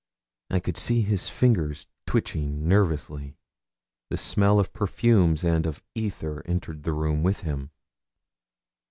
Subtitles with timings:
[0.49, 3.37] I could see his fingers twitching nervously.
[4.09, 7.69] The smell of perfumes and of ether entered the room with him.